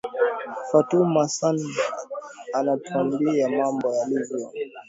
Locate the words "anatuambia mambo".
2.57-3.95